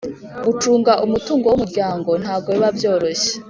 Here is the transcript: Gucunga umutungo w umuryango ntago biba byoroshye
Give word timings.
Gucunga 0.45 0.91
umutungo 1.05 1.45
w 1.47 1.55
umuryango 1.57 2.09
ntago 2.21 2.47
biba 2.53 2.69
byoroshye 2.77 3.31